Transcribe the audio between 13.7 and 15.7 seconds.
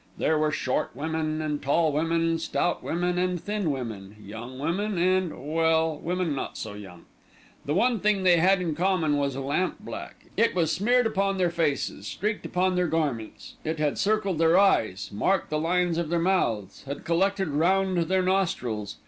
had circled their eyes, marked the